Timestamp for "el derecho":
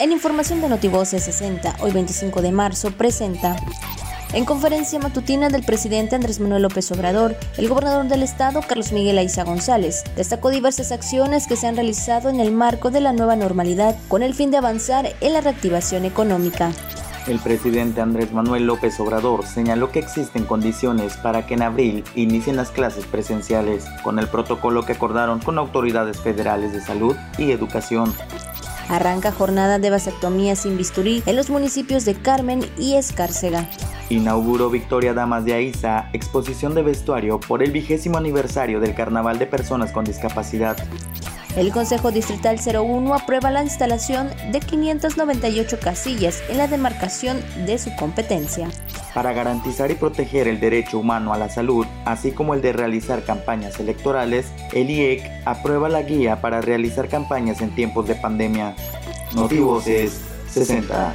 50.48-50.98